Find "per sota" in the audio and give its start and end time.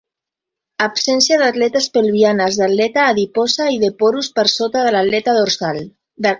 4.41-4.87